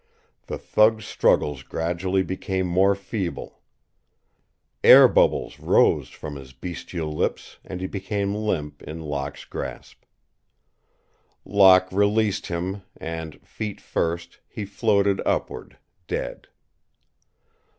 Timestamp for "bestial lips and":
6.53-7.81